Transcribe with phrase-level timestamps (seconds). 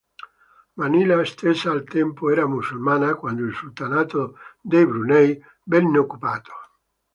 [0.81, 6.51] Manila stessa al tempo era musulmana quando il Sultanato del Brunei venne occupato.